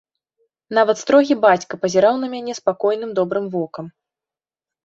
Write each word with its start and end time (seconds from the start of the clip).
Нават 0.77 0.97
строгі 1.01 1.37
бацька 1.43 1.73
пазіраў 1.83 2.15
на 2.23 2.27
мяне 2.33 2.57
спакойным 2.61 3.15
добрым 3.21 3.45
вокам. 3.59 3.85